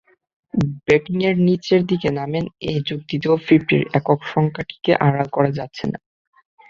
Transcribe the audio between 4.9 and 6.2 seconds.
আড়াল করা যাচ্ছে না।